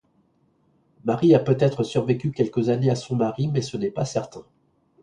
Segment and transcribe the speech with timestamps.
[1.03, 4.43] Marie a peut-être survécu quelques années à son mari mais ce n'est pas certain.